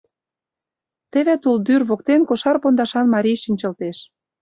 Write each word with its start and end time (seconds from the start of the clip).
Теве 1.11 1.35
тулдӱр 1.43 1.81
воктен 1.89 2.21
кошар 2.29 2.57
пондашан 2.61 3.05
марий 3.13 3.37
шинчылтеш. 3.43 3.97